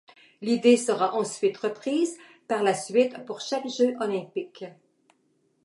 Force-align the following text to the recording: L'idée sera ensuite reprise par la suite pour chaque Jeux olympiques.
L'idée 0.41 0.77
sera 0.77 1.13
ensuite 1.13 1.57
reprise 1.57 2.17
par 2.47 2.63
la 2.63 2.73
suite 2.73 3.23
pour 3.27 3.39
chaque 3.39 3.69
Jeux 3.69 3.93
olympiques. 3.99 4.65